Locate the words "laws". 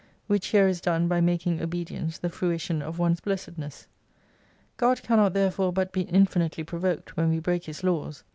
7.83-8.23